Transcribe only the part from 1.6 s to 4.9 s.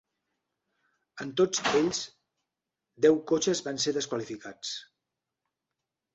els, deu cotxes van ser desqualificats.